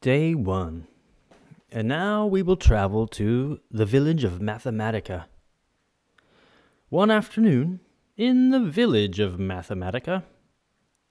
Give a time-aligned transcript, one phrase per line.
[0.00, 0.86] Day 1.
[1.72, 5.24] And now we will travel to the village of Mathematica.
[6.88, 7.80] One afternoon,
[8.16, 10.22] in the village of Mathematica,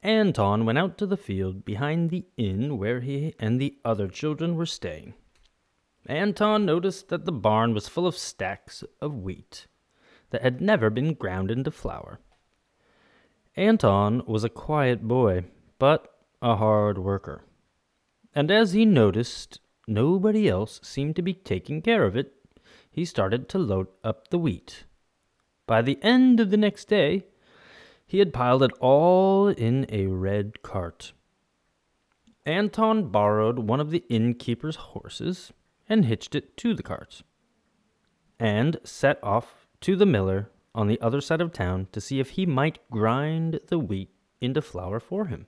[0.02, 4.56] Anton went out to the field behind the inn where he and the other children
[4.56, 5.16] were staying.
[6.06, 9.68] Anton noticed that the barn was full of stacks of wheat
[10.30, 12.22] that had never been ground into flour.
[13.58, 15.44] Anton was a quiet boy,
[15.78, 16.08] but
[16.42, 17.44] a hard worker.
[18.38, 22.36] And as he noticed nobody else seemed to be taking care of it,
[22.92, 24.84] he started to load up the wheat.
[25.66, 27.26] By the end of the next day,
[28.06, 31.14] he had piled it all in a red cart.
[32.46, 35.52] Anton borrowed one of the innkeeper's horses
[35.90, 37.24] and hitched it to the cart,
[38.40, 42.30] and set off to the miller on the other side of town to see if
[42.30, 45.48] he might grind the wheat into flour for him.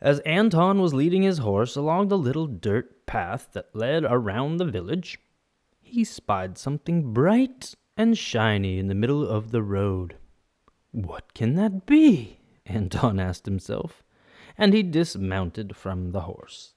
[0.00, 4.64] As Anton was leading his horse along the little dirt path that led around the
[4.64, 5.18] village,
[5.80, 10.16] he spied something bright and shiny in the middle of the road.
[10.90, 12.38] What can that be?
[12.66, 14.02] Anton asked himself,
[14.58, 16.74] and he dismounted from the horse.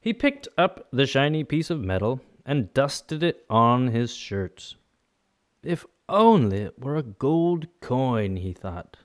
[0.00, 4.74] He picked up the shiny piece of metal and dusted it on his shirt.
[5.62, 8.96] If only it were a gold coin, he thought.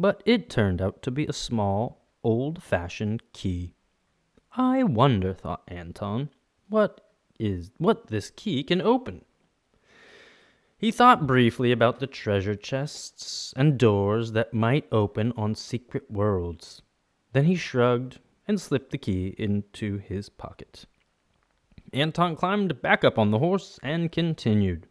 [0.00, 3.74] But it turned out to be a small, old fashioned key.
[4.52, 6.30] I wonder, thought Anton,
[6.68, 7.00] what
[7.40, 9.24] is what this key can open.
[10.78, 16.82] He thought briefly about the treasure chests and doors that might open on secret worlds.
[17.32, 20.84] Then he shrugged and slipped the key into his pocket.
[21.92, 24.86] Anton climbed back up on the horse and continued.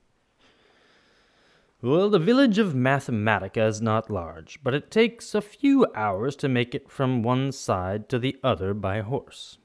[1.80, 6.50] Well, the village of Mathematica is not large, but it takes a few hours to
[6.50, 9.60] make it from one side to the other by horse.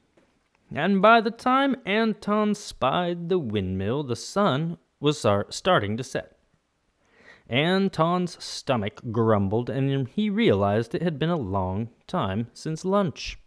[0.71, 6.37] And by the time Anton spied the windmill, the sun was starting to set.
[7.49, 13.39] Anton's stomach grumbled, and he realized it had been a long time since lunch.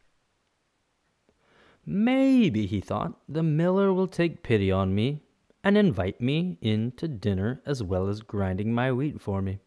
[1.85, 5.22] Maybe, he thought, the miller will take pity on me
[5.66, 9.59] and invite me in to dinner as well as grinding my wheat for me.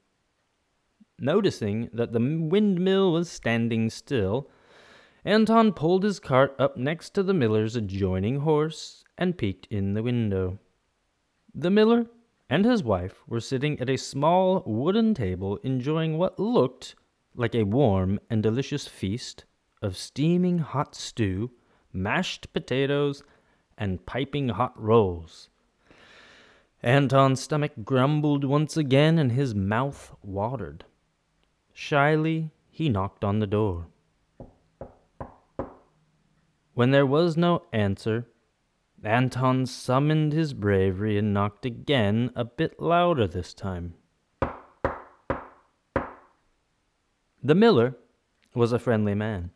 [1.19, 4.49] Noticing that the windmill was standing still,
[5.25, 10.03] Anton pulled his cart up next to the miller's adjoining horse and peeked in the
[10.05, 10.61] window.
[11.53, 12.07] The miller
[12.49, 16.95] and his wife were sitting at a small wooden table enjoying what looked
[17.35, 19.45] like a warm and delicious feast
[19.83, 21.51] of steaming hot stew,
[21.93, 23.25] mashed potatoes,
[23.77, 25.51] and piping hot rolls.
[26.83, 30.85] Anton's stomach grumbled once again and his mouth watered.
[31.73, 33.87] Shyly, he knocked on the door.
[36.75, 38.29] When there was no answer,
[39.03, 43.95] Anton summoned his bravery and knocked again, a bit louder this time.
[47.43, 47.97] The miller
[48.55, 49.51] was a friendly man,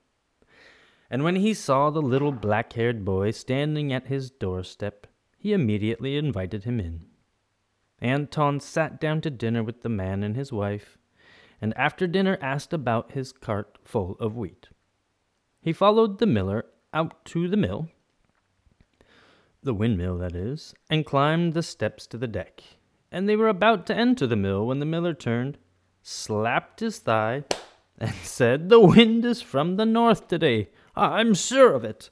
[1.08, 5.06] and when he saw the little black haired boy standing at his doorstep,
[5.38, 7.11] he immediately invited him in.
[8.02, 10.98] Anton sat down to dinner with the man and his wife,
[11.60, 14.68] and after dinner asked about his cart full of wheat.
[15.60, 17.88] He followed the miller out to the mill,
[19.62, 22.64] the windmill, that is, and climbed the steps to the deck.
[23.12, 25.56] And they were about to enter the mill when the miller turned,
[26.02, 27.44] slapped his thigh,
[27.98, 30.70] and said, The wind is from the north today.
[30.96, 32.10] I'm sure of it.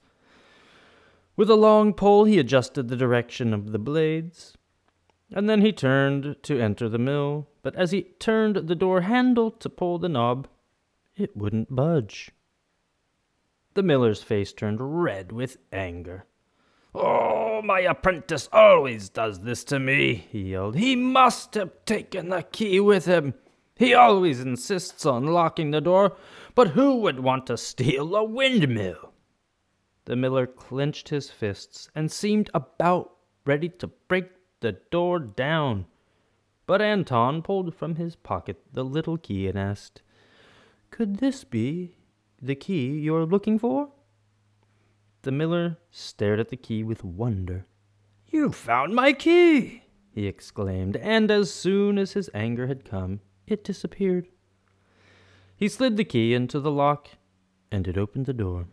[1.34, 4.56] With a long pole, he adjusted the direction of the blades,
[5.32, 9.50] and then he turned to enter the mill, but as he turned the door handle
[9.50, 10.48] to pull the knob,
[11.16, 12.30] it wouldn't budge.
[13.74, 16.24] The miller's face turned red with anger.
[16.94, 20.76] Oh, my apprentice always does this to me, he yelled.
[20.76, 23.34] He must have taken the key with him.
[23.76, 26.16] He always insists on locking the door,
[26.54, 29.12] but who would want to steal a windmill?
[30.06, 33.12] The miller clenched his fists and seemed about
[33.46, 34.26] ready to break
[34.60, 35.86] the door down.
[36.66, 40.02] But Anton pulled from his pocket the little key and asked,
[40.90, 41.96] Could this be
[42.40, 43.90] the key you're looking for?
[45.22, 47.66] The miller stared at the key with wonder.
[48.28, 49.82] You found my key!
[50.12, 54.28] he exclaimed, and as soon as his anger had come, it disappeared.
[55.56, 57.08] He slid the key into the lock,
[57.70, 58.66] and it opened the door.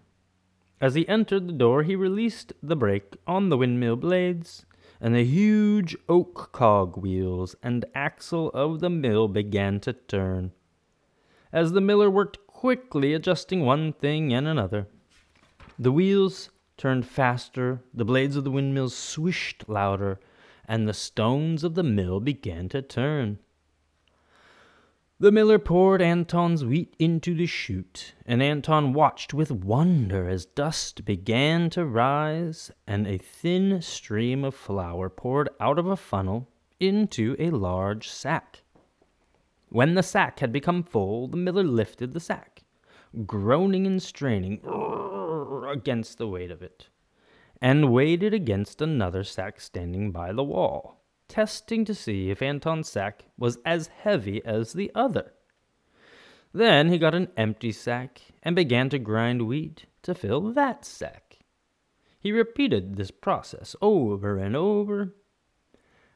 [0.79, 4.65] As he entered the door, he released the brake on the windmill blades,
[4.99, 10.51] and the huge oak cog wheels and axle of the mill began to turn.
[11.53, 14.87] As the miller worked quickly adjusting one thing and another,
[15.79, 20.19] The wheels turned faster, the blades of the windmills swished louder,
[20.67, 23.39] and the stones of the mill began to turn.
[25.19, 31.05] The miller poured Anton's wheat into the chute, and Anton watched with wonder as dust
[31.05, 36.47] began to rise and a thin stream of flour poured out of a funnel
[36.79, 38.61] into a large sack.
[39.69, 42.61] When the sack had become full, the miller lifted the sack,
[43.25, 44.61] groaning and straining
[45.67, 46.89] against the weight of it,
[47.59, 50.96] and weighed it against another sack standing by the wall
[51.27, 55.33] testing to see if Anton's sack was as heavy as the other.
[56.53, 61.39] Then he got an empty sack and began to grind wheat to fill that sack.
[62.19, 65.13] He repeated this process over and over.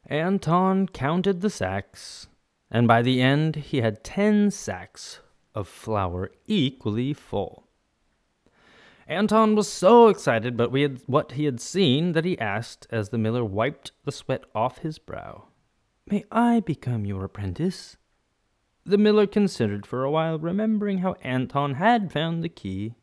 [0.07, 2.27] Anton counted the sacks,
[2.71, 5.19] and by the end he had ten sacks
[5.53, 7.67] of flour equally full.
[9.11, 10.71] Anton was so excited about
[11.05, 14.99] what he had seen that he asked, as the miller wiped the sweat off his
[14.99, 15.49] brow,
[16.09, 17.97] May I become your apprentice?
[18.85, 22.95] The miller considered for a while, remembering how Anton had found the key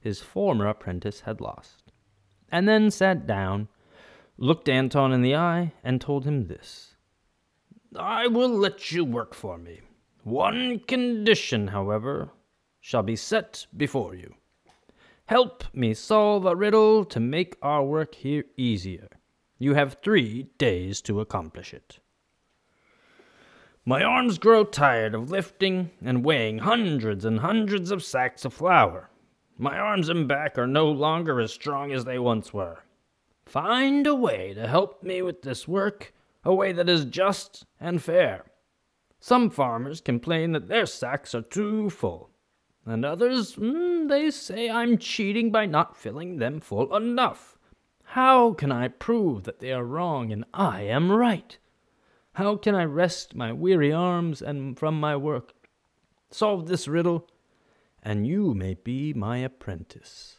[0.00, 1.92] his former apprentice had lost,
[2.50, 3.68] and then sat down,
[4.38, 6.96] looked Anton in the eye, and told him this
[7.94, 9.82] I will let you work for me.
[10.24, 12.30] One condition, however,
[12.80, 14.34] shall be set before you.
[15.32, 19.08] Help me solve a riddle to make our work here easier.
[19.58, 22.00] You have three days to accomplish it.
[23.86, 29.08] My arms grow tired of lifting and weighing hundreds and hundreds of sacks of flour.
[29.56, 32.84] My arms and back are no longer as strong as they once were.
[33.46, 36.12] Find a way to help me with this work,
[36.44, 38.44] a way that is just and fair.
[39.18, 42.28] Some farmers complain that their sacks are too full.
[42.84, 47.56] And others, mm, they say I'm cheating by not filling them full enough.
[48.04, 51.56] How can I prove that they are wrong and I am right?
[52.34, 55.52] How can I rest my weary arms and from my work?
[56.30, 57.28] Solve this riddle,
[58.02, 60.38] and you may be my apprentice.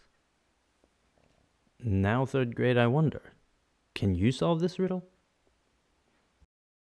[1.80, 3.34] Now, third grade, I wonder,
[3.94, 5.06] can you solve this riddle?